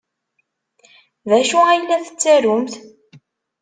D 1.29 1.31
acu 1.39 1.59
ay 1.67 1.81
la 1.83 1.97
tettarumt? 2.05 2.73